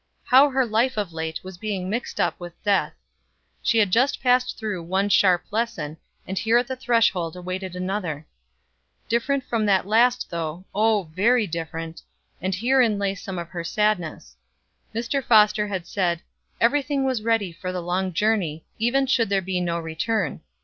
How 0.23 0.49
her 0.49 0.65
life 0.65 0.97
of 0.97 1.13
late 1.13 1.43
was 1.43 1.59
being 1.59 1.87
mixed 1.87 2.19
up 2.19 2.39
with 2.39 2.59
death. 2.63 2.95
She 3.61 3.77
had 3.77 3.91
just 3.91 4.19
passed 4.19 4.57
through 4.57 4.81
one 4.81 5.09
sharp 5.09 5.43
lesson, 5.51 5.95
and 6.25 6.39
here 6.39 6.57
at 6.57 6.65
the 6.65 6.75
threshold 6.75 7.35
awaited 7.35 7.75
another. 7.75 8.25
Different 9.07 9.43
from 9.43 9.67
that 9.67 9.85
last 9.85 10.31
though 10.31 10.65
oh, 10.73 11.03
very 11.13 11.45
different 11.45 12.01
and 12.41 12.55
herein 12.55 12.97
lay 12.97 13.13
some 13.13 13.37
of 13.37 13.51
the 13.53 13.63
sadness. 13.63 14.35
Mr. 14.95 15.23
Foster 15.23 15.67
had 15.67 15.85
said 15.85 16.23
"every 16.59 16.81
thing 16.81 17.05
was 17.05 17.21
ready 17.21 17.51
for 17.51 17.71
the 17.71 17.79
long 17.79 18.11
journey, 18.11 18.65
even 18.79 19.05
should 19.05 19.29
there 19.29 19.39
be 19.39 19.61
no 19.61 19.77
return." 19.77 20.41